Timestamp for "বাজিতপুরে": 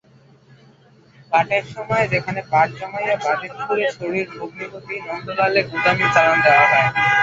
3.23-3.85